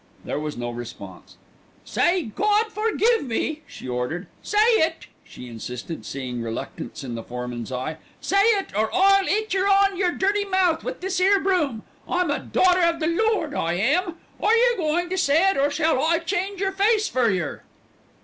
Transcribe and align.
There 0.25 0.39
was 0.39 0.57
no 0.57 0.71
response. 0.71 1.37
"Say, 1.85 2.23
'God 2.35 2.71
forgive 2.71 3.23
me,'" 3.23 3.61
she 3.67 3.87
ordered. 3.87 4.25
"Say 4.41 4.57
it," 4.79 5.05
she 5.23 5.47
insisted, 5.47 6.07
seeing 6.07 6.41
reluctance 6.41 7.03
in 7.03 7.13
the 7.13 7.21
foreman's 7.21 7.71
eye. 7.71 7.97
"Say 8.19 8.41
it, 8.43 8.75
or 8.75 8.89
I'll 8.91 9.27
'it 9.27 9.53
yer 9.53 9.67
on 9.67 9.95
yer 9.97 10.09
dirty 10.09 10.43
mouth 10.43 10.83
with 10.83 11.01
this 11.01 11.21
'ere 11.21 11.39
broom. 11.39 11.83
I'm 12.09 12.31
a 12.31 12.39
daughter 12.39 12.81
of 12.81 12.99
the 12.99 13.05
Lord, 13.05 13.53
I 13.53 13.73
am. 13.73 14.15
Are 14.41 14.55
yer 14.57 14.77
goin' 14.77 15.07
to 15.11 15.19
say 15.19 15.47
it 15.51 15.55
or 15.57 15.69
shall 15.69 16.01
I 16.01 16.17
change 16.17 16.61
yer 16.61 16.71
face 16.71 17.07
for 17.07 17.29
yer?" 17.29 17.61